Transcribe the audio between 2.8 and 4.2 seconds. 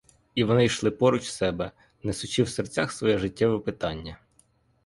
своє життєве питання.